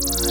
[0.00, 0.29] Ten,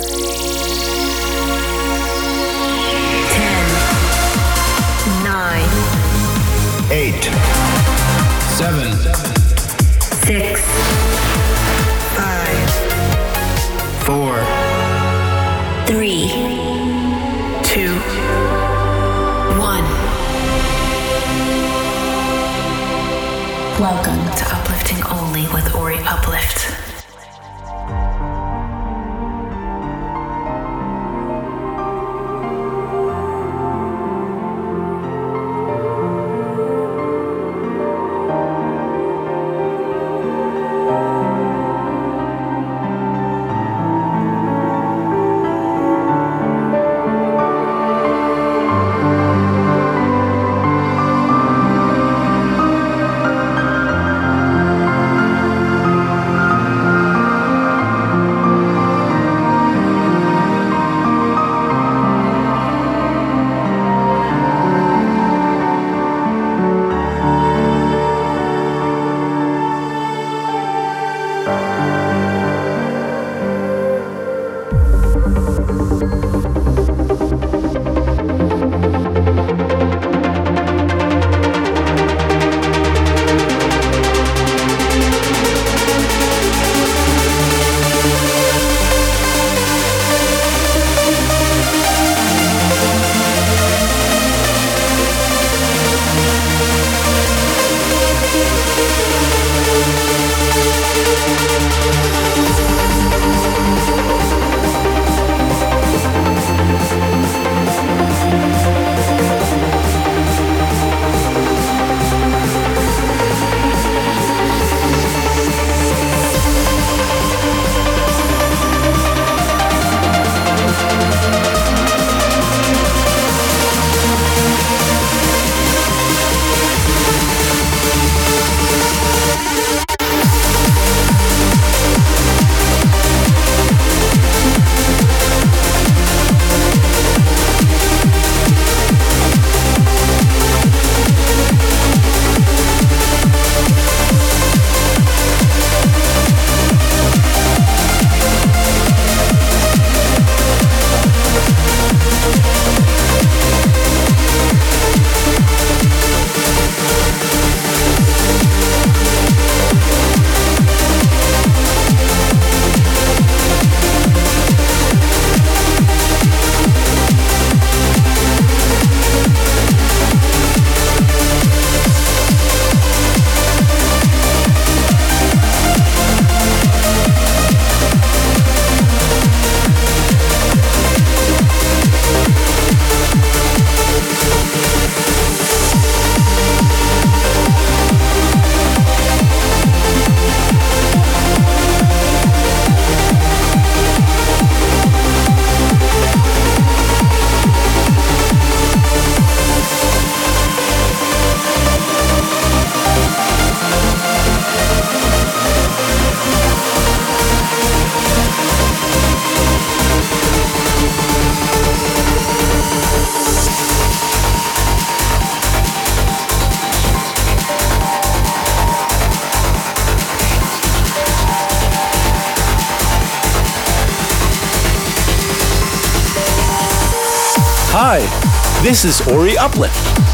[228.69, 229.74] this is Ori Uplift.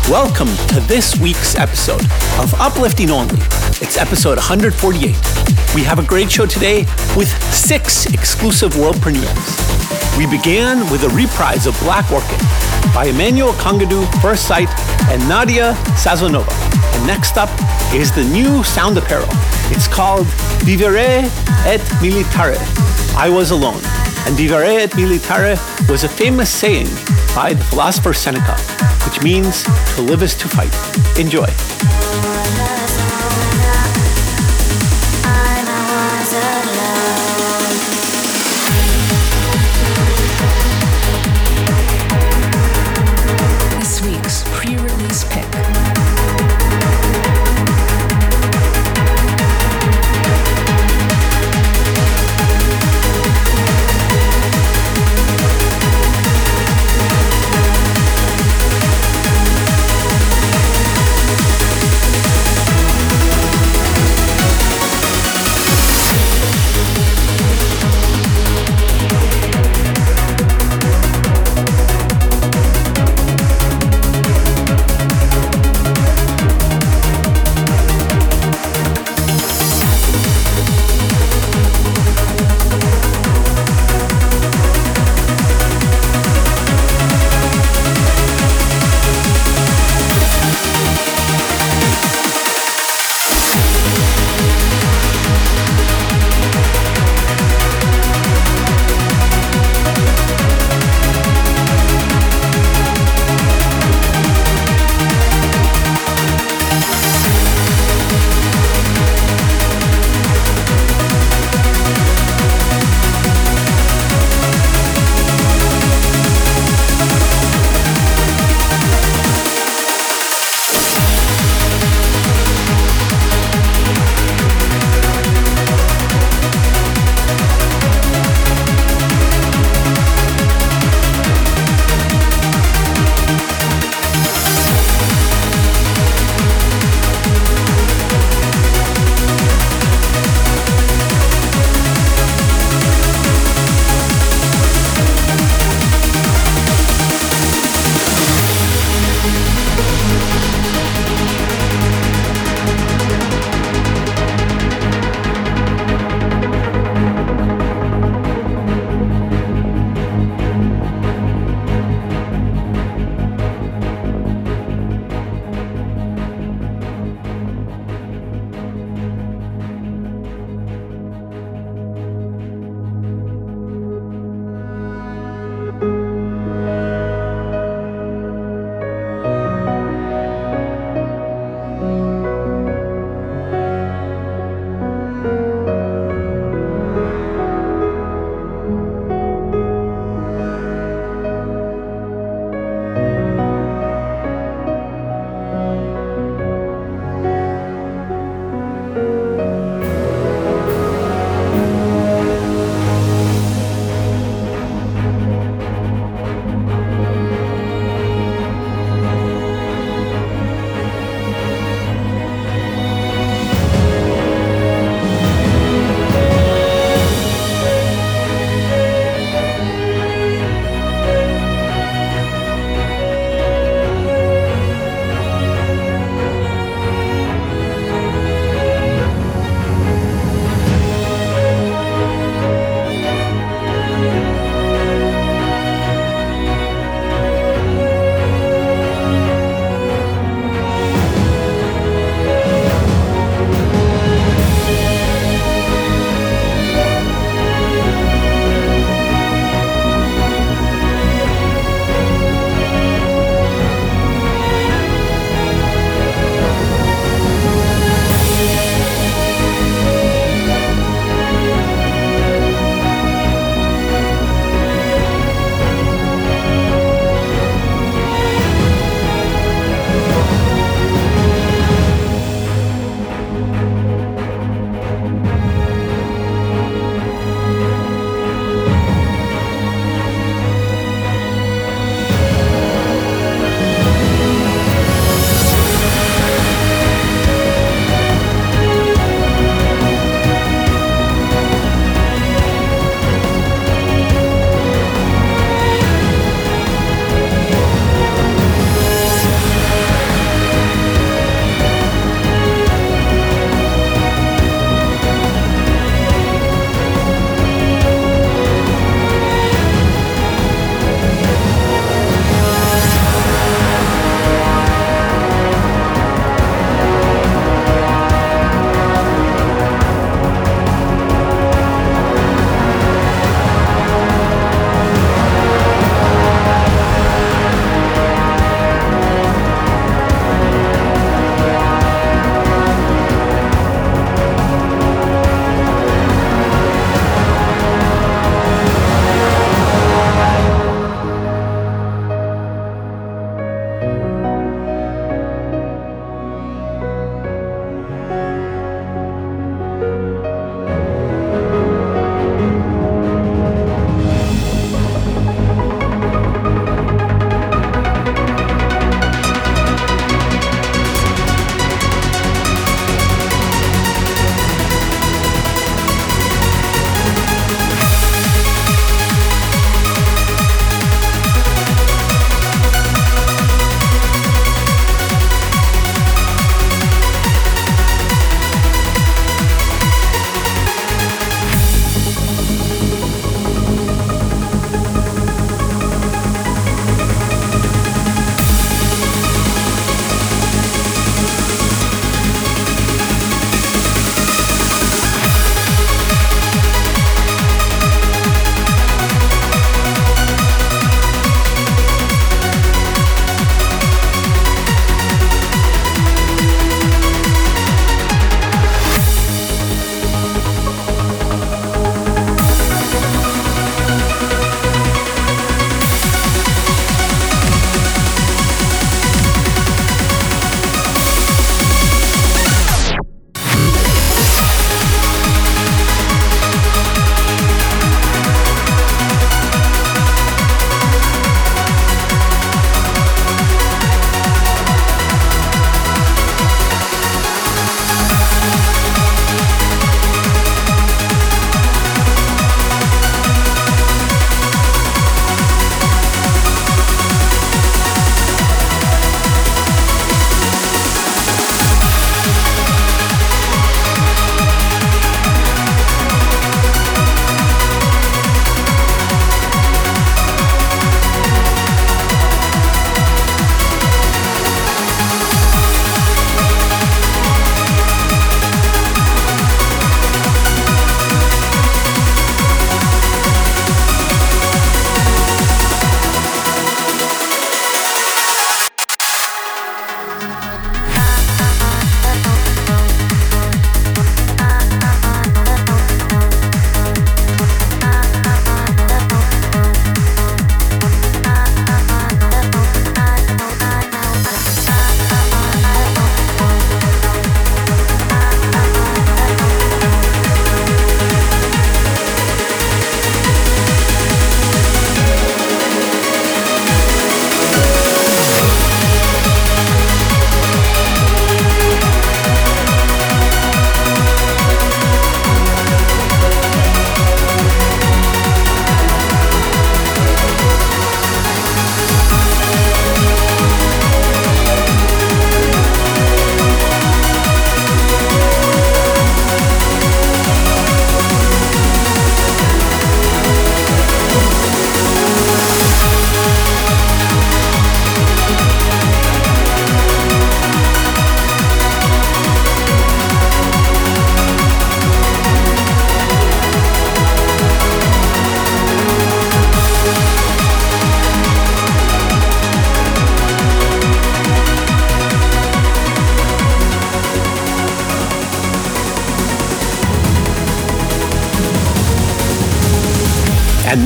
[0.10, 2.00] Welcome to this week's episode
[2.40, 3.36] of Uplifting Only.
[3.82, 5.14] It's episode 148.
[5.76, 6.86] We have a great show today
[7.18, 9.60] with six exclusive world premieres.
[10.18, 12.40] We began with a reprise of Black Orchid
[12.94, 14.70] by Emmanuel Congadou, First Sight,
[15.10, 16.50] and Nadia Sazonova.
[16.96, 17.50] And next up
[17.94, 19.28] is the new sound apparel.
[19.70, 20.28] It's called
[20.64, 21.28] Vivere
[21.68, 22.56] et Militare.
[23.18, 23.82] I was alone.
[24.26, 25.58] And vivere et militare
[25.90, 26.88] was a famous saying
[27.36, 28.56] by the philosopher Seneca,
[29.06, 29.64] which means
[29.96, 30.74] to live is to fight.
[31.20, 32.85] Enjoy.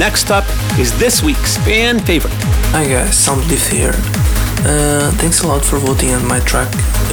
[0.09, 0.45] Next up
[0.79, 2.33] is this week's fan favorite.
[2.73, 3.93] Hi guys, Soundleaf here.
[4.65, 6.67] Uh, thanks a lot for voting on my track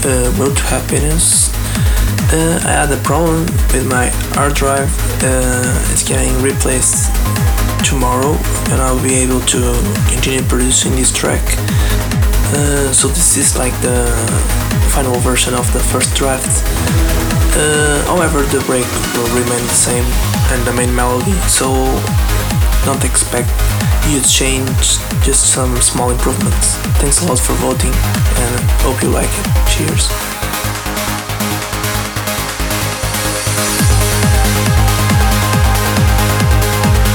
[0.07, 1.53] uh, Road to Happiness.
[2.33, 4.89] Uh, I had a problem with my hard drive.
[5.21, 7.13] Uh, it's getting replaced
[7.85, 8.33] tomorrow,
[8.73, 9.61] and I'll be able to
[10.09, 11.45] continue producing this track.
[12.57, 14.09] Uh, so this is like the
[14.89, 16.49] final version of the first draft.
[17.61, 20.07] Uh, however, the break will remain the same
[20.53, 21.37] and the main melody.
[21.45, 21.77] So
[22.87, 23.51] don't expect
[24.05, 26.77] huge change, just some small improvements.
[27.01, 29.47] Thanks a lot for voting and hope you like it.
[29.67, 30.07] Cheers.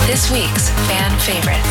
[0.06, 1.71] This week's fan favorite.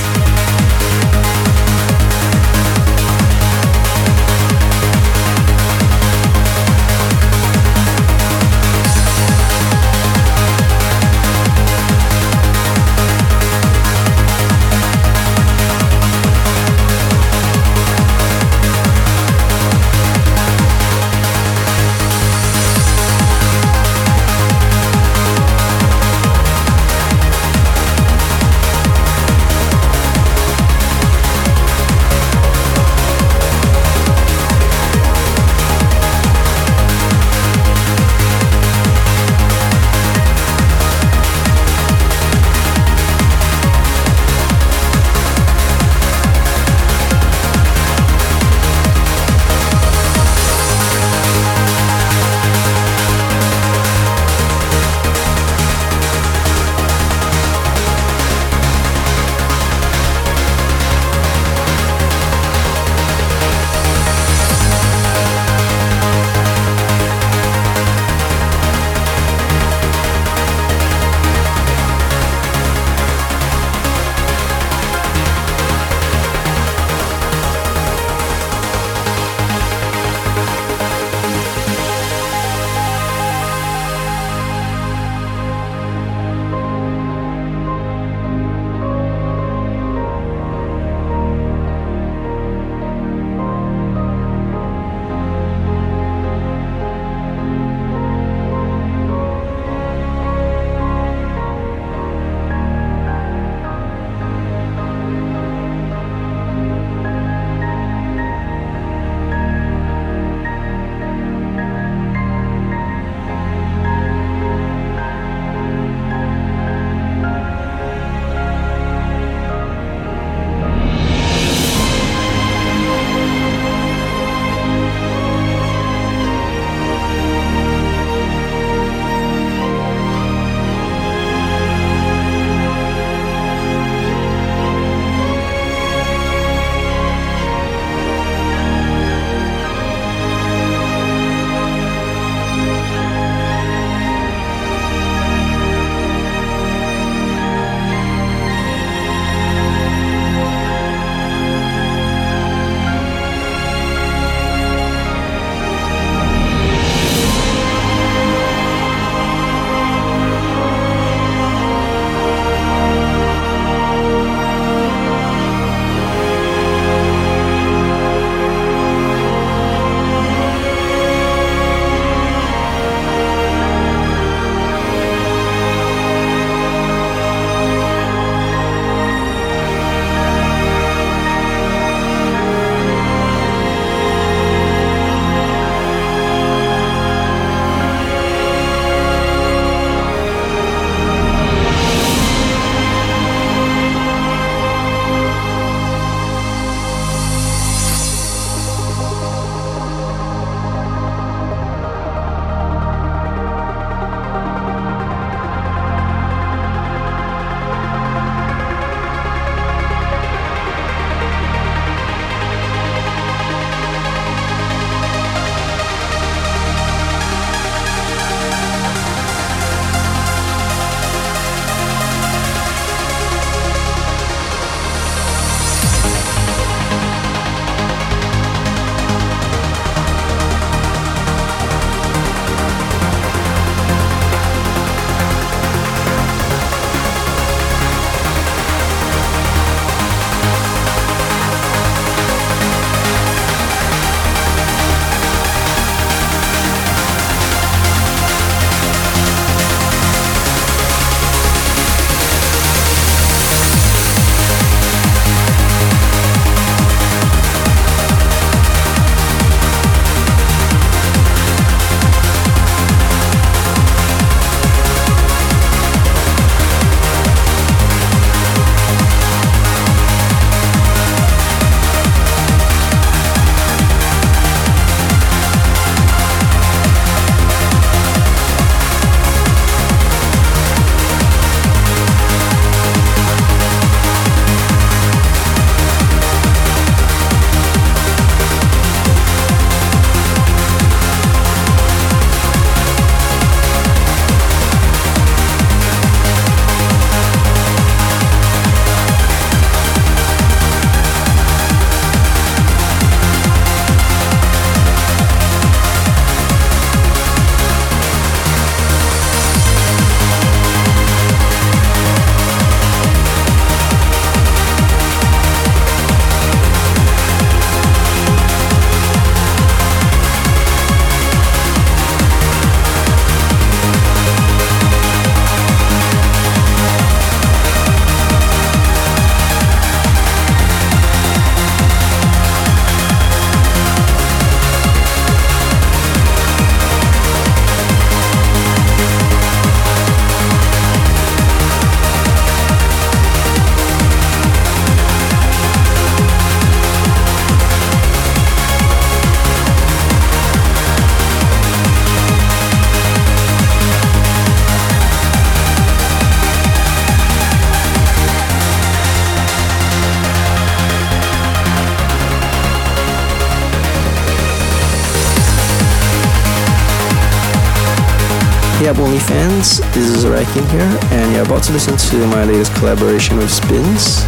[369.21, 369.81] OnlyFans?
[369.93, 374.25] This is Rakin here, and you're about to listen to my latest collaboration with Spins.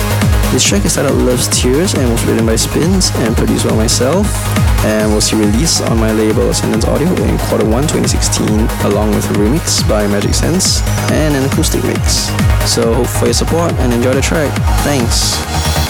[0.52, 4.26] This track is titled Love's Tears and was written by Spins and produced by myself,
[4.84, 8.48] and was released on my label Ascendance Audio in quarter 1 2016,
[8.90, 12.28] along with a remix by Magic Sense and an acoustic mix.
[12.70, 14.52] So, hope for your support and enjoy the track.
[14.84, 15.81] Thanks.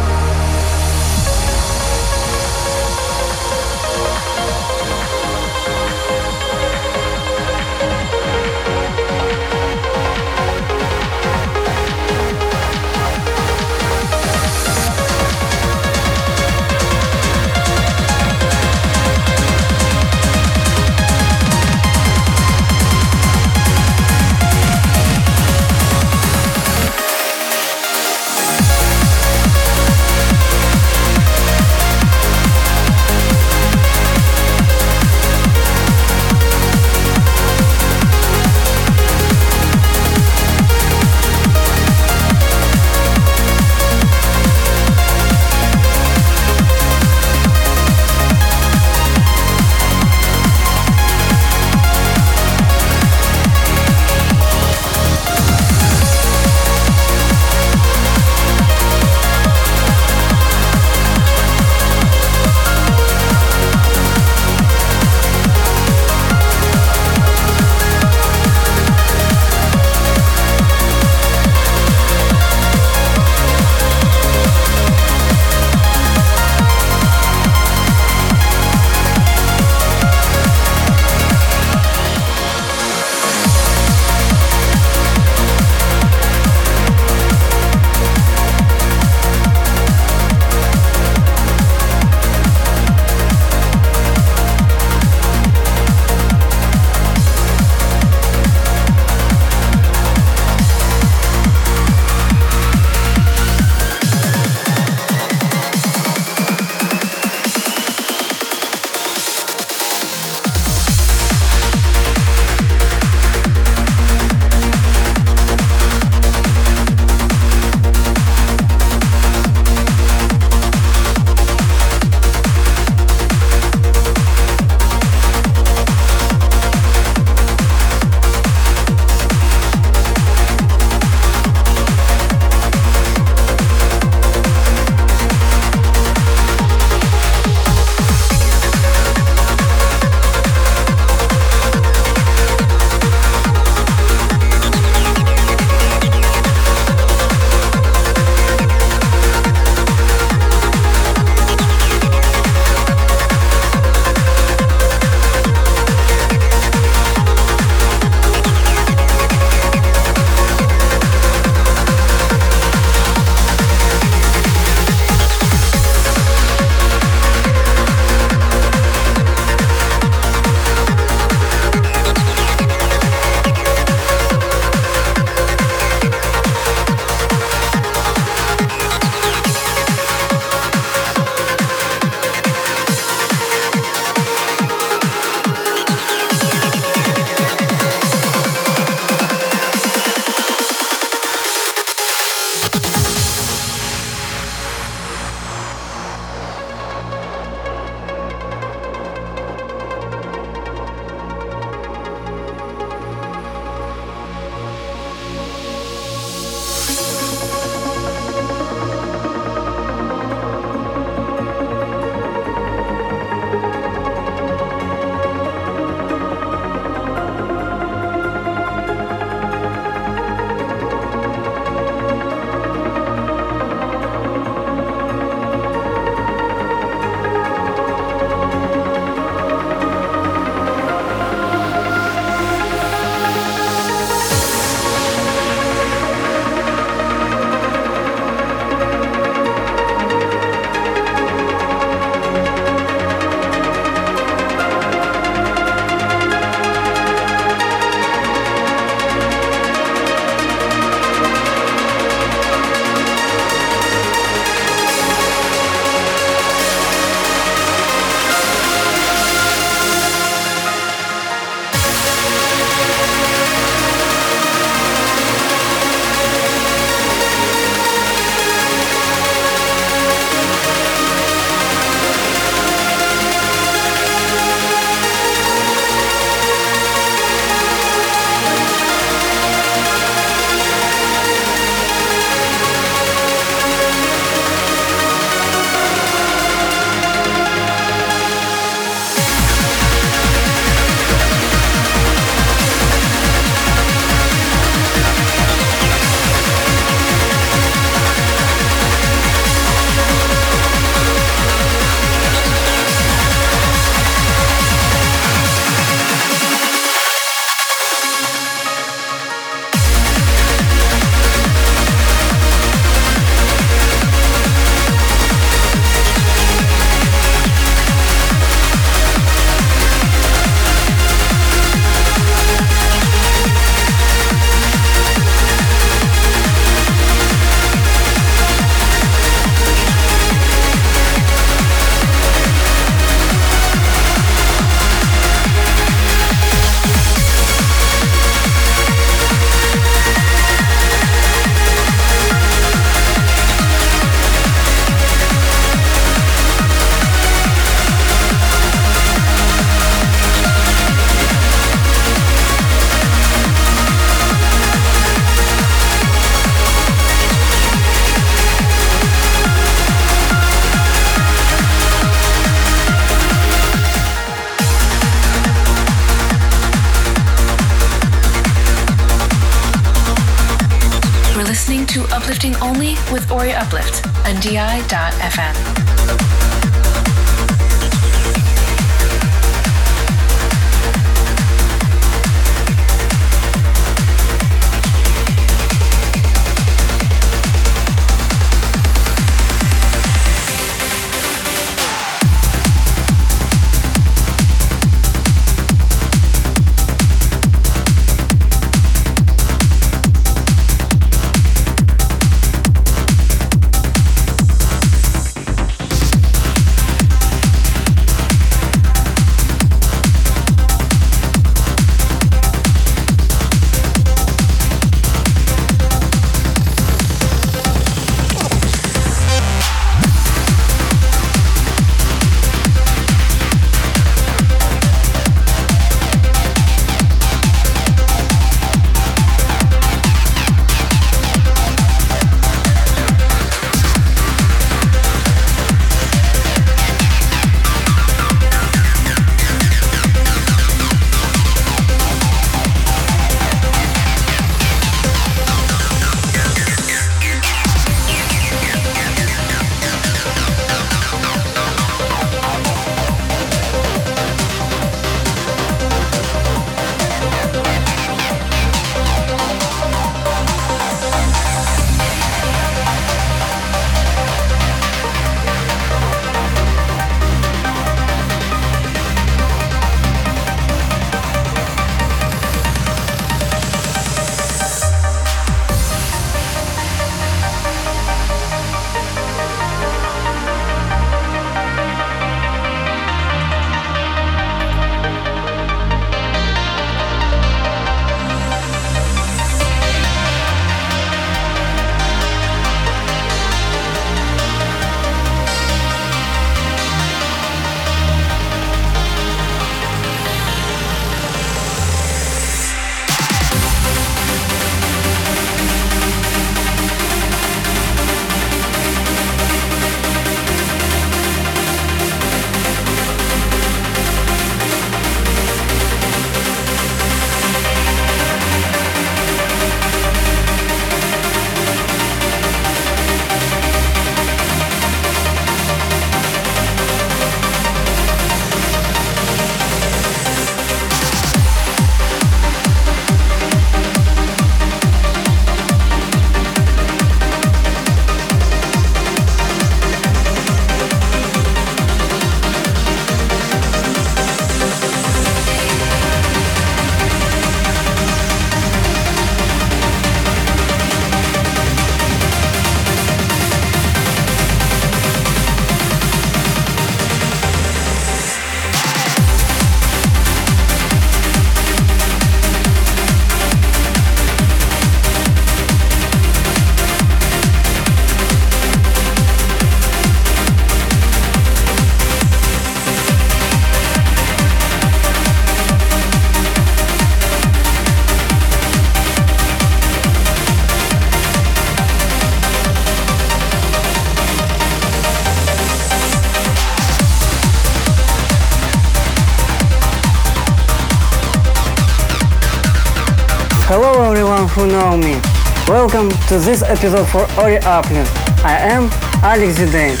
[595.84, 598.10] Welcome to this episode for Ori Uplift.
[598.42, 598.88] I am
[599.22, 600.00] Alex Zidane.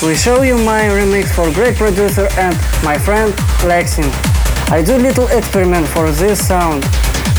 [0.00, 2.54] We show you my remix for great producer and
[2.84, 3.32] my friend
[3.66, 4.08] Lexin.
[4.70, 6.84] I do little experiment for this sound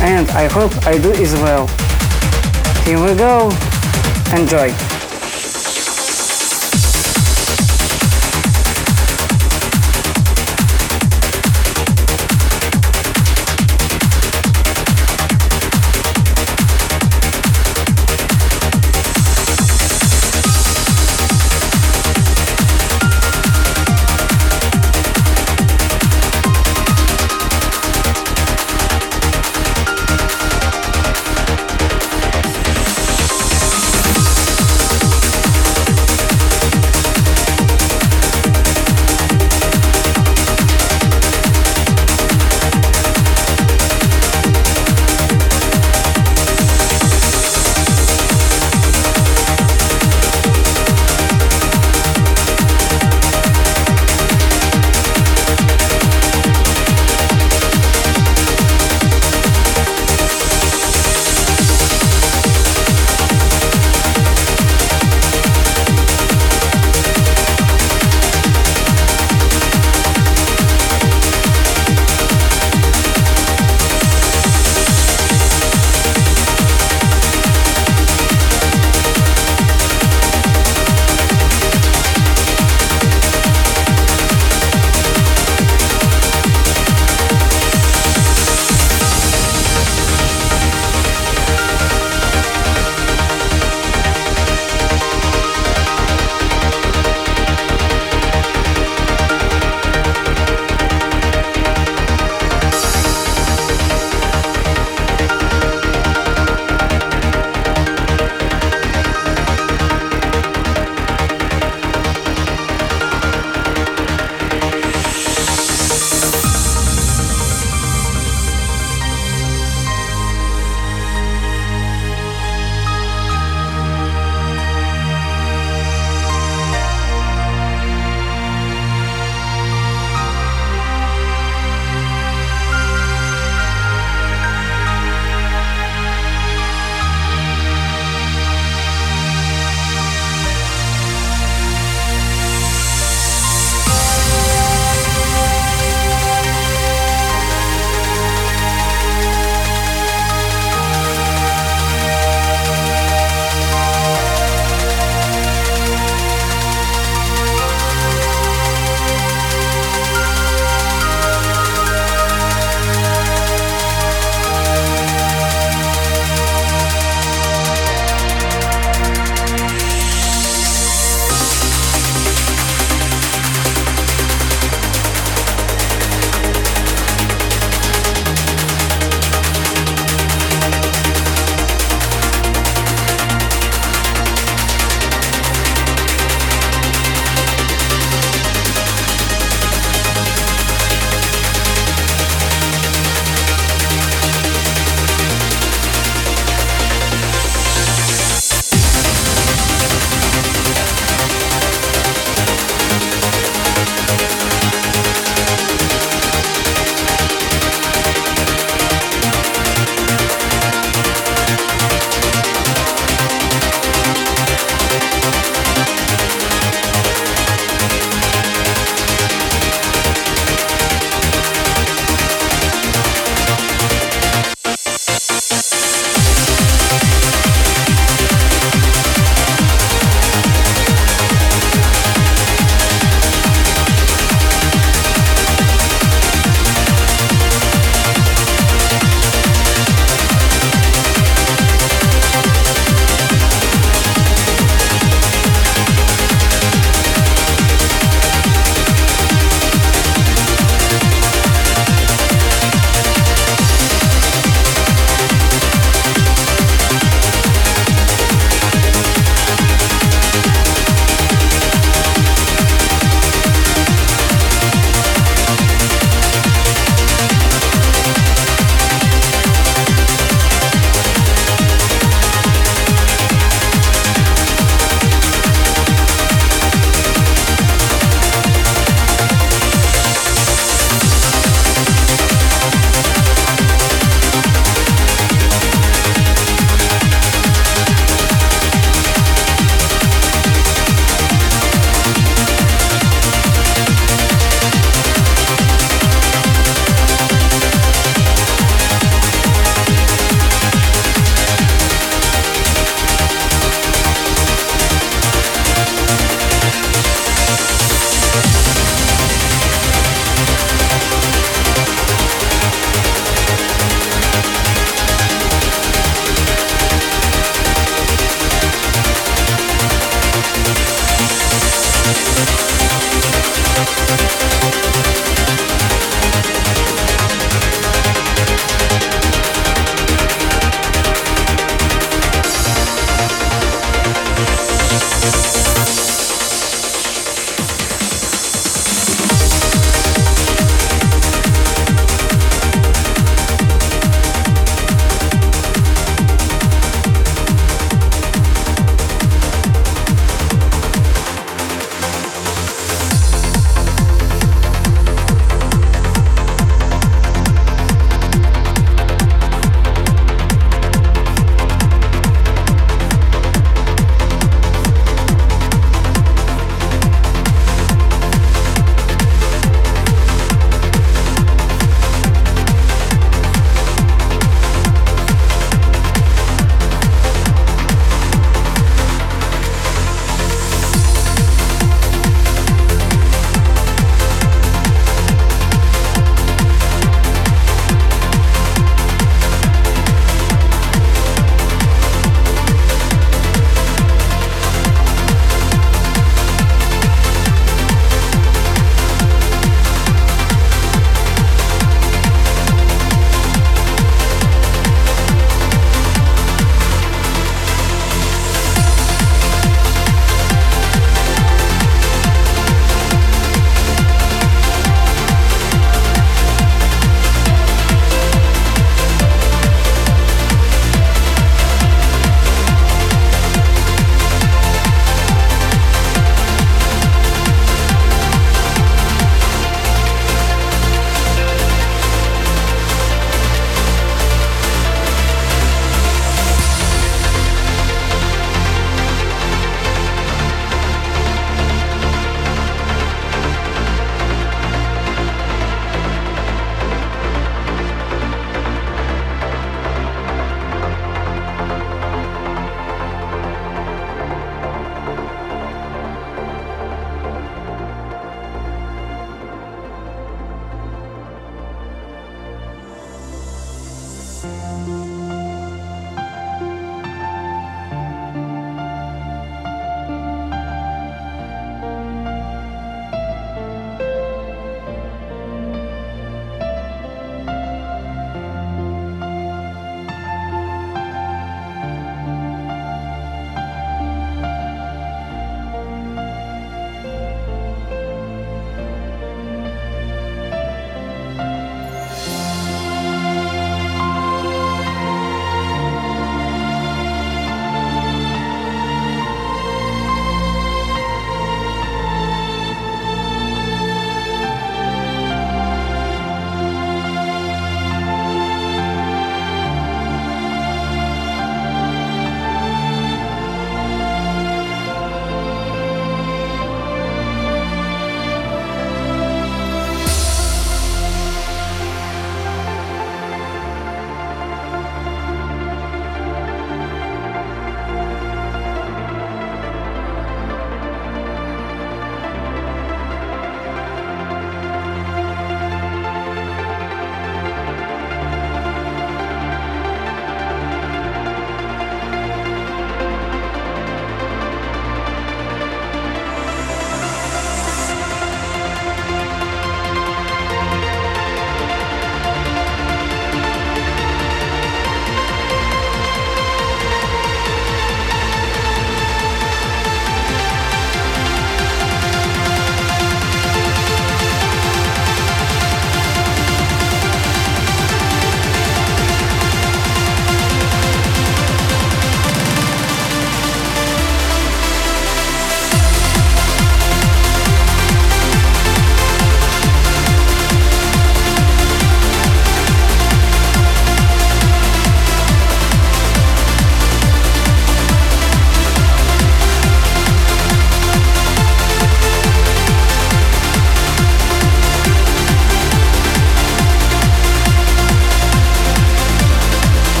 [0.00, 1.68] and I hope I do as well.
[2.82, 3.52] Here we go.
[4.34, 4.74] Enjoy.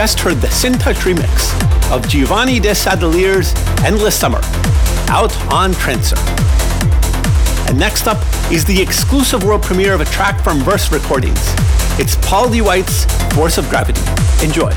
[0.00, 0.46] Just heard the
[0.78, 3.52] Touch remix of Giovanni de Sadelier's
[3.84, 4.40] Endless Summer,
[5.10, 6.16] out on Trencer.
[7.68, 8.16] And next up
[8.50, 11.42] is the exclusive world premiere of a track from Verse Recordings.
[11.98, 12.48] It's Paul.
[12.62, 14.00] White's Force of Gravity.
[14.42, 14.72] Enjoy.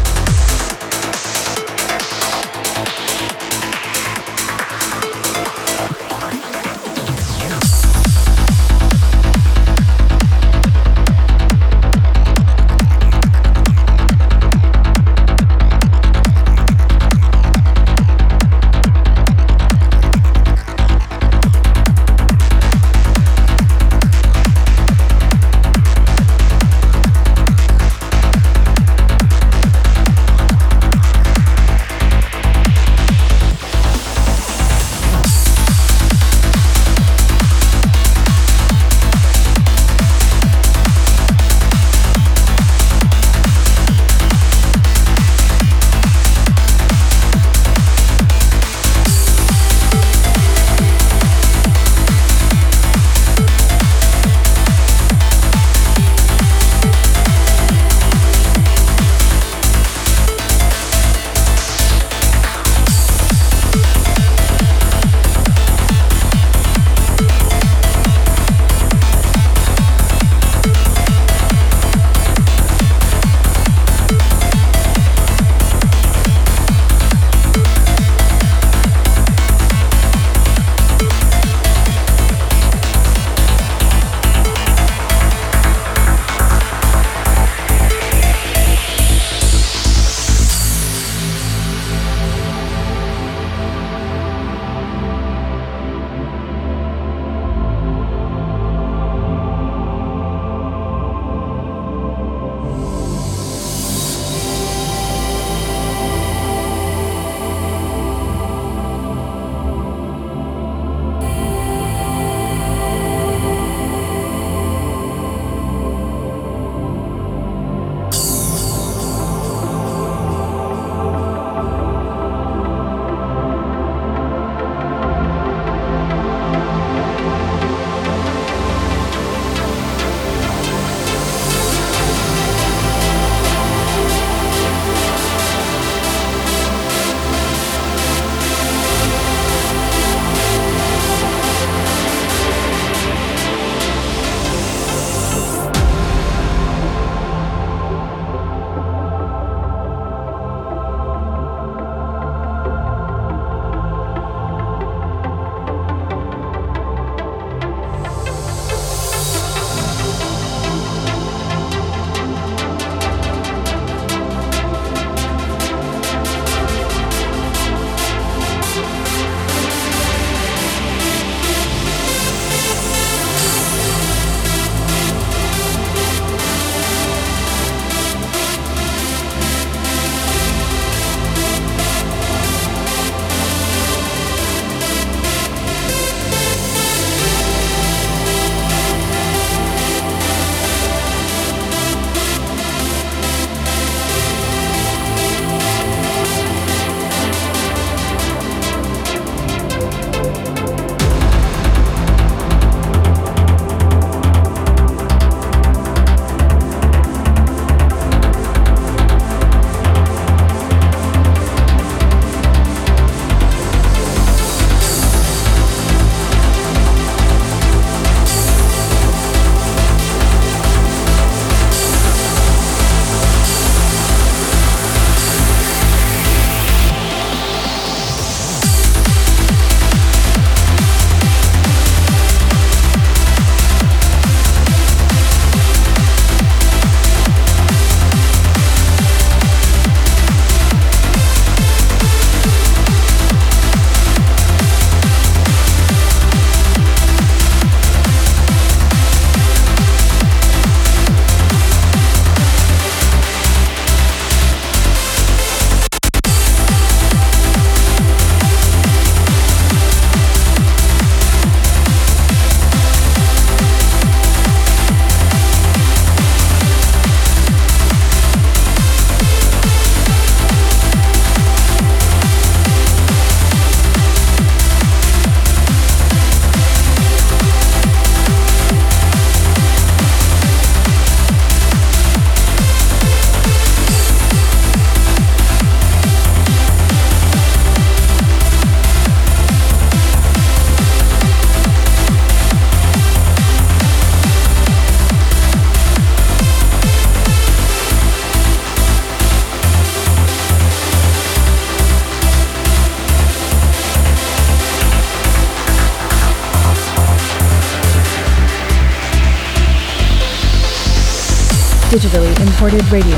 [311.94, 313.16] Digitally imported radio,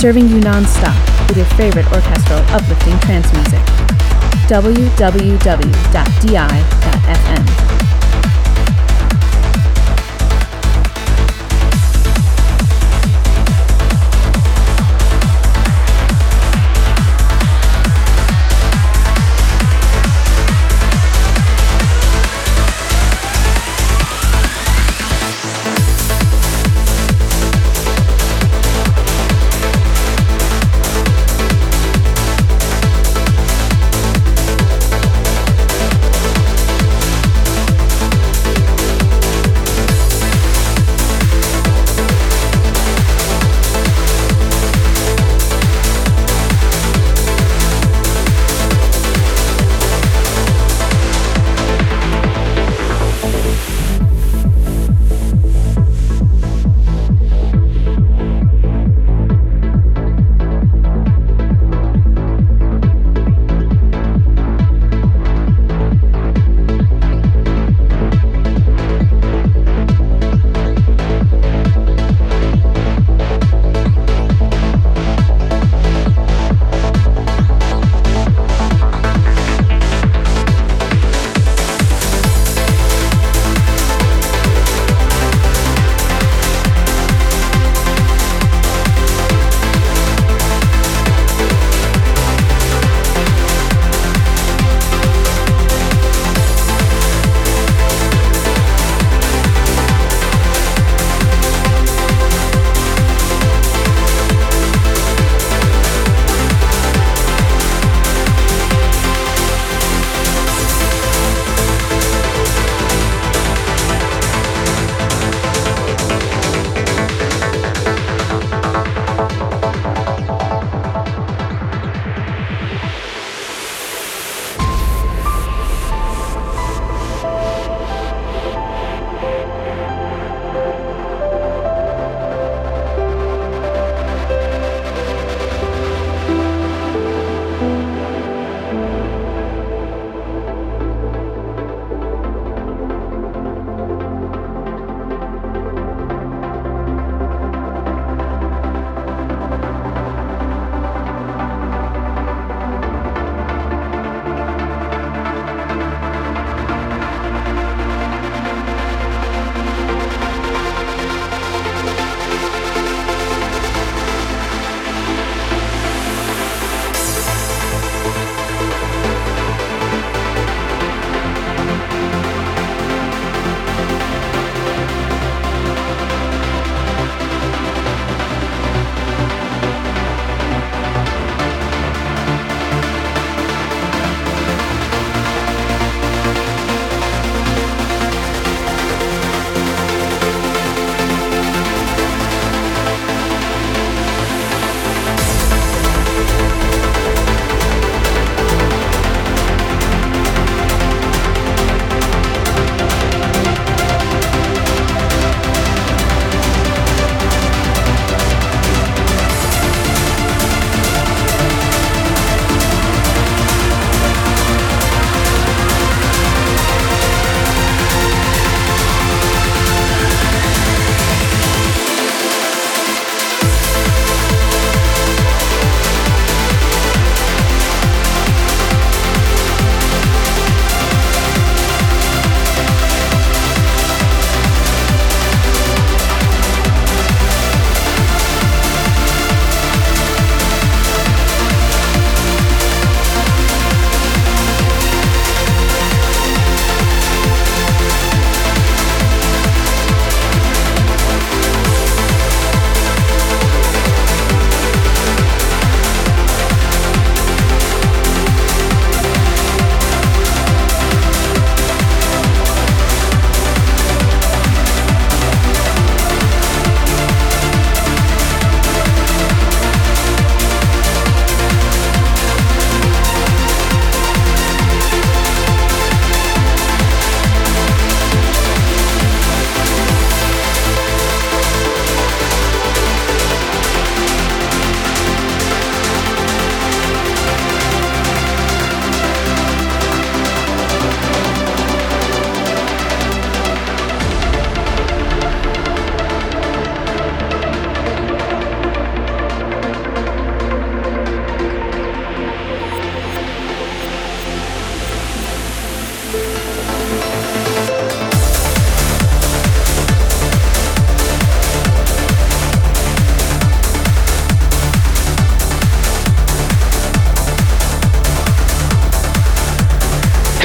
[0.00, 3.60] serving you non-stop with your favorite orchestral uplifting trance music.
[4.48, 5.36] www.di.fm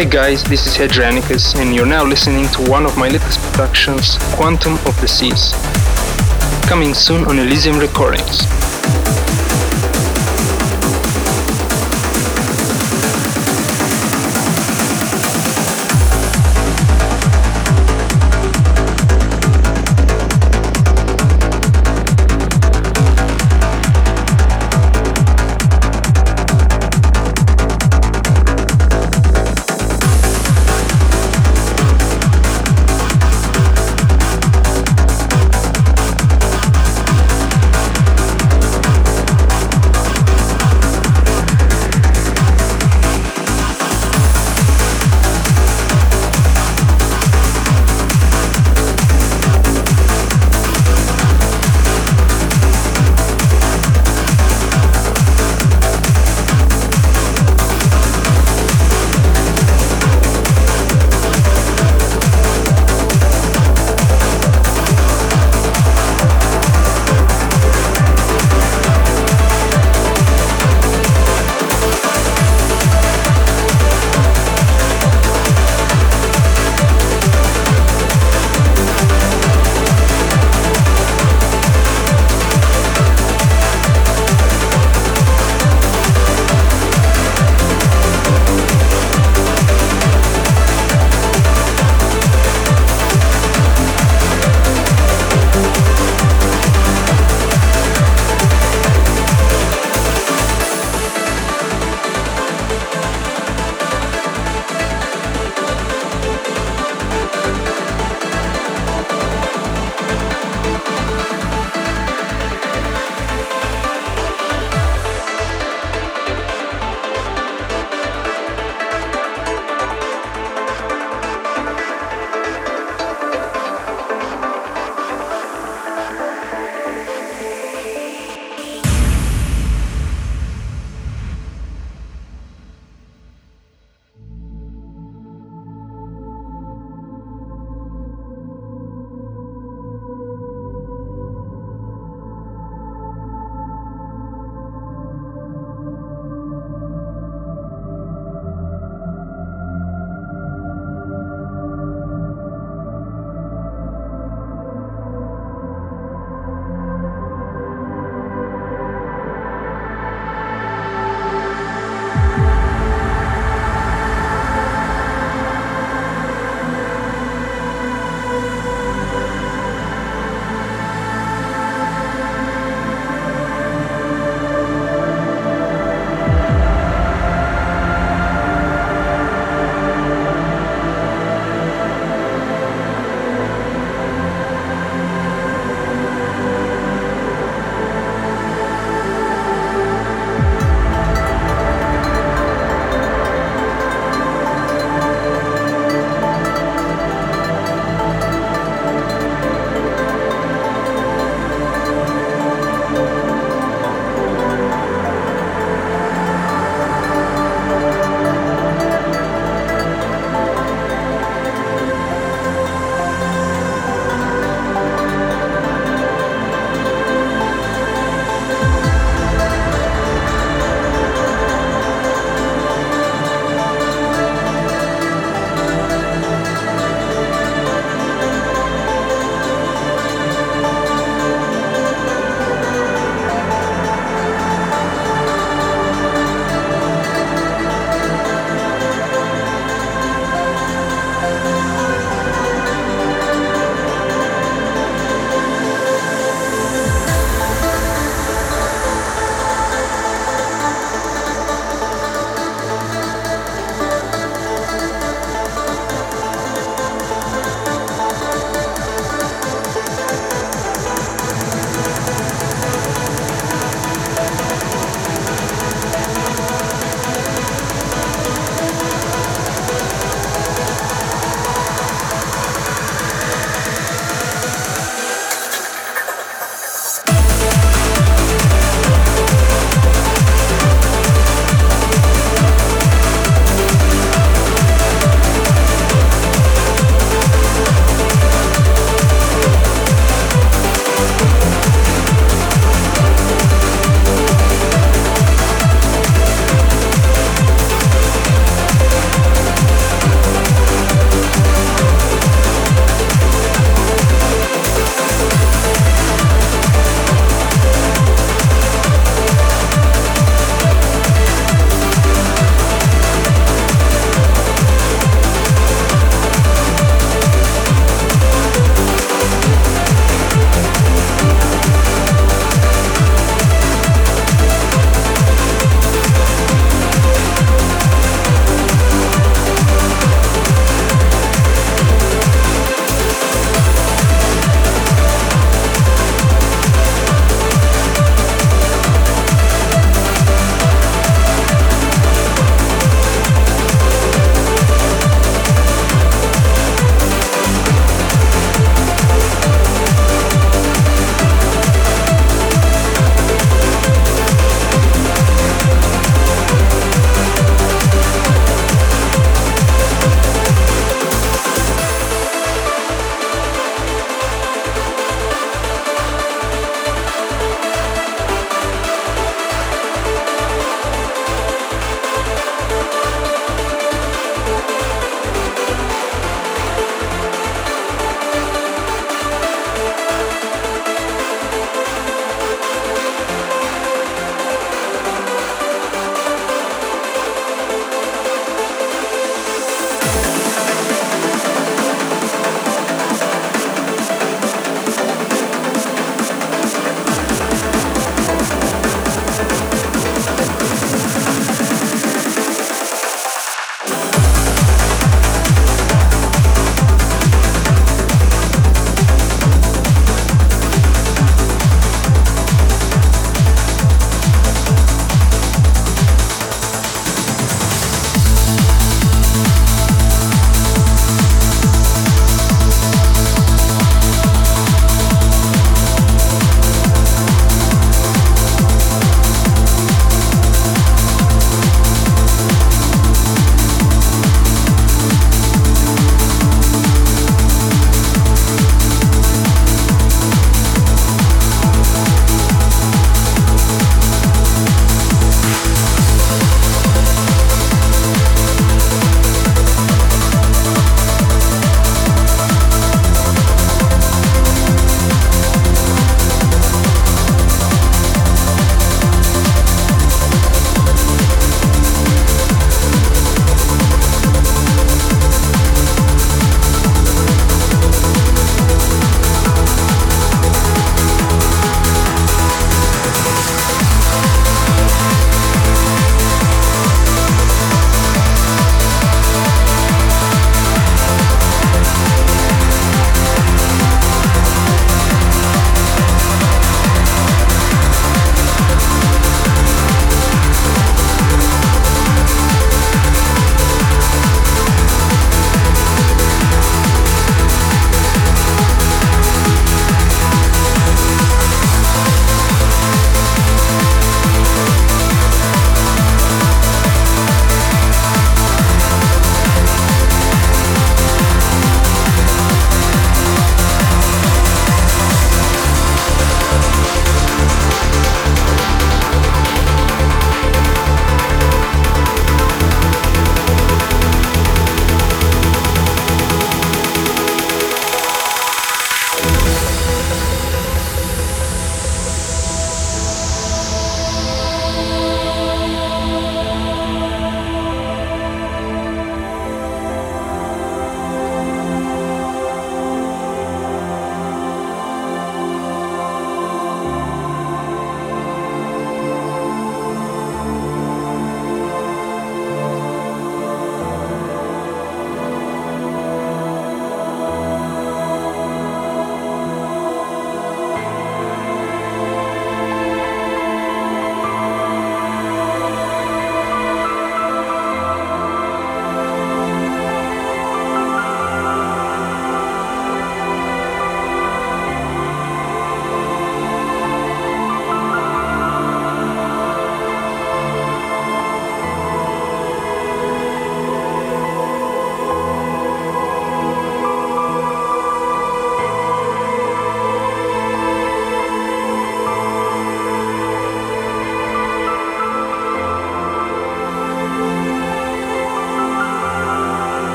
[0.00, 4.16] Hey guys, this is Hadrianicus, and you're now listening to one of my latest productions,
[4.32, 5.52] Quantum of the Seas.
[6.66, 8.59] Coming soon on Elysium Recordings.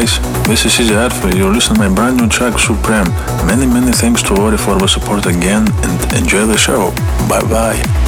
[0.00, 1.34] Guys, this is Easy Alpha.
[1.34, 3.08] You're listening to my brand new track Supreme.
[3.46, 6.90] Many many thanks to Ori for the support again and enjoy the show.
[7.28, 8.05] Bye bye.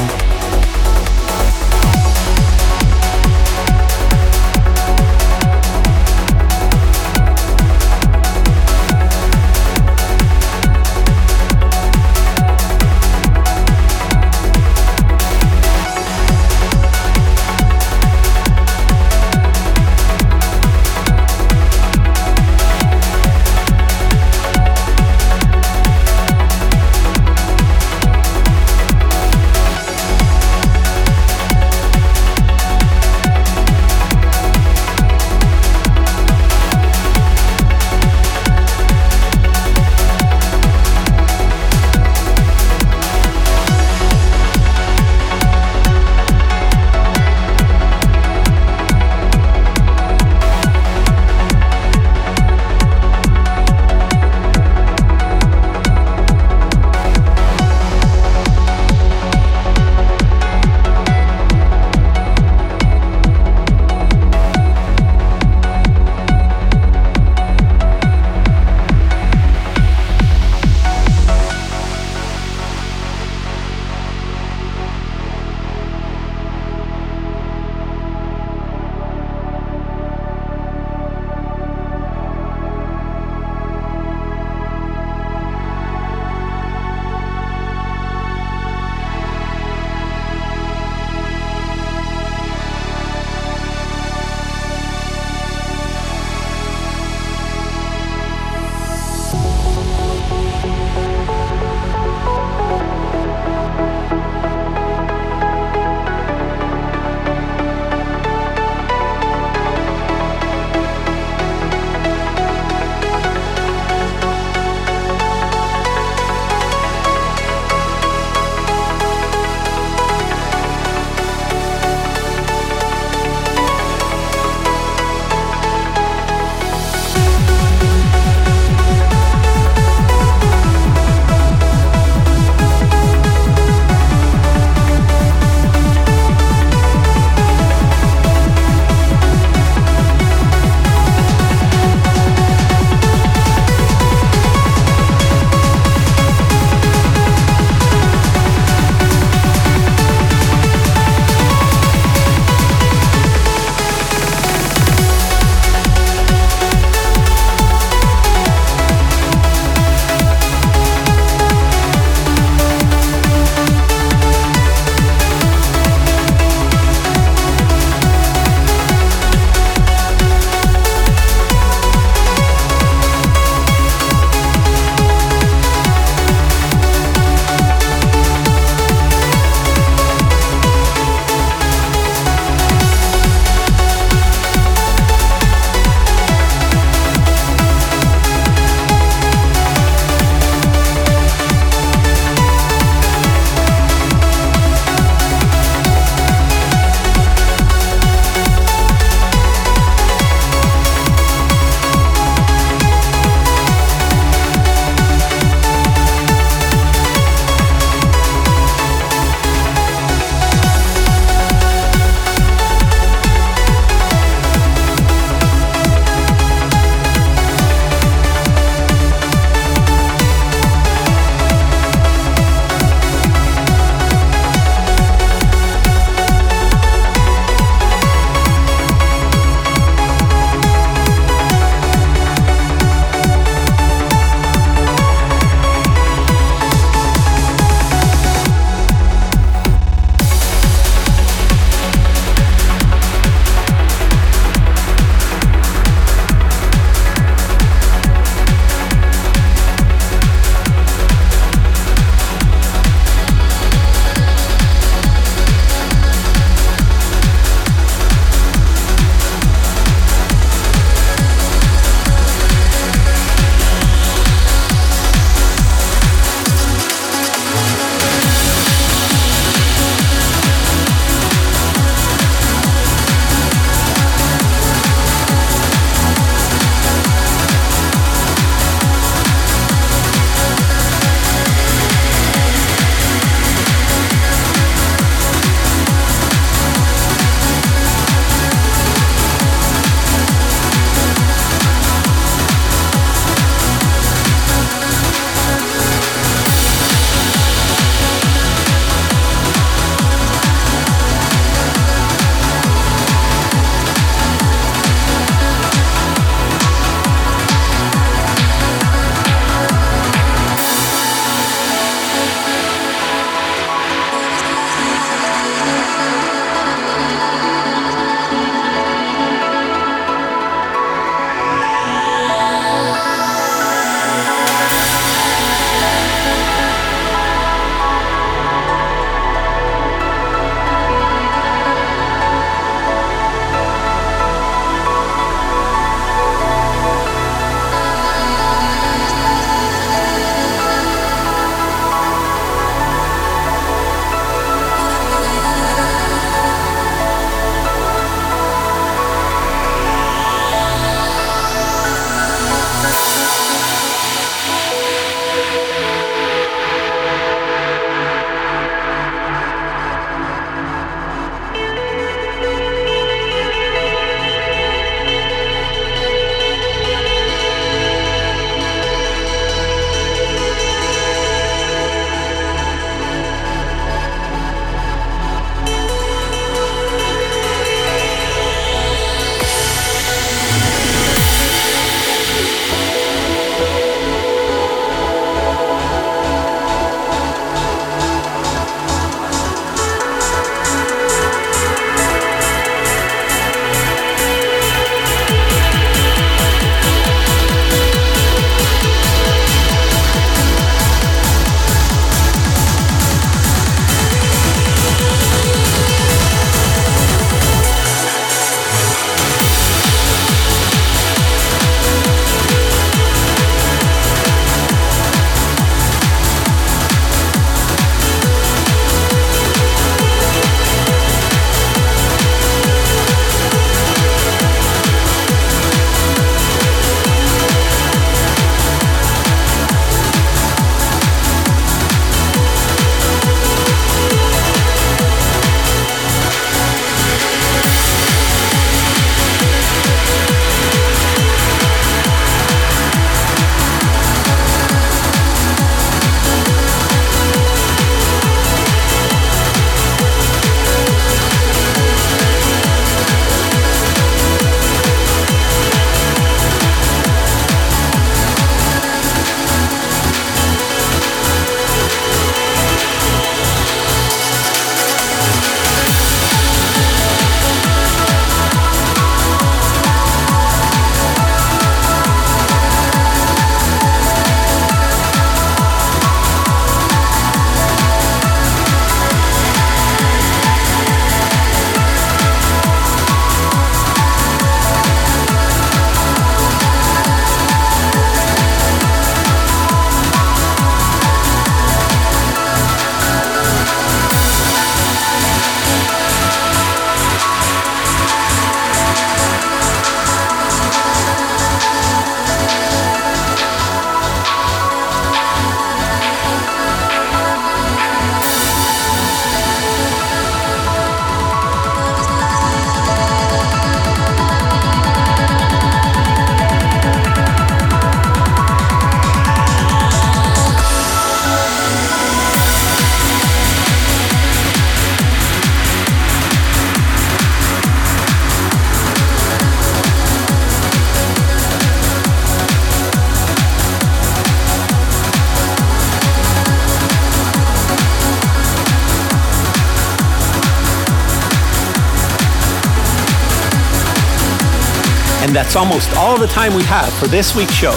[545.58, 547.74] Almost all the time we have for this week's show.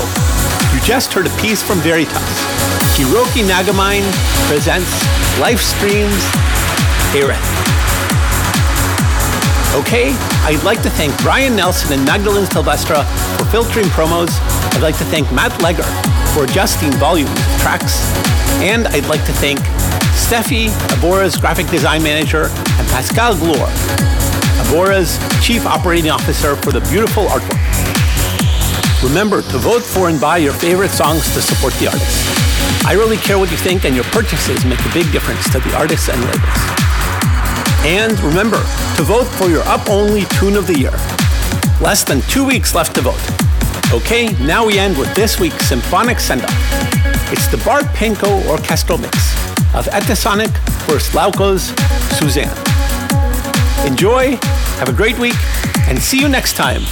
[0.72, 2.14] You just heard a piece from Veritas.
[2.94, 4.06] Hiroki Nagamine
[4.48, 4.88] presents
[5.40, 6.22] Life Streams
[7.18, 7.42] Aerith.
[9.82, 10.14] Okay,
[10.46, 13.04] I'd like to thank Brian Nelson and Magdalene Silvestra
[13.38, 14.30] for filtering promos.
[14.76, 15.88] I'd like to thank Matt Legger
[16.36, 17.30] for adjusting volume
[17.60, 18.06] tracks.
[18.62, 19.60] And I'd like to thank
[20.14, 23.68] Steffi, Abora's graphic design manager, and Pascal Glor,
[24.68, 27.61] Abora's chief operating officer for the beautiful artwork.
[29.04, 32.86] Remember to vote for and buy your favorite songs to support the artists.
[32.86, 35.76] I really care what you think, and your purchases make a big difference to the
[35.76, 36.62] artists and labels.
[37.84, 38.58] And remember
[38.98, 40.92] to vote for your up only tune of the year.
[41.82, 43.20] Less than two weeks left to vote.
[43.92, 46.54] Okay, now we end with this week's symphonic send off.
[47.34, 49.16] It's the Bart Penko orchestral mix
[49.74, 50.56] of Etasonic
[50.86, 51.16] vs.
[51.16, 51.74] Lauko's
[52.20, 52.56] Suzanne.
[53.88, 54.38] Enjoy,
[54.78, 55.36] have a great week,
[55.88, 56.84] and see you next time